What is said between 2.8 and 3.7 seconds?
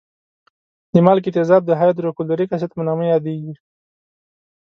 نامه یادېږي.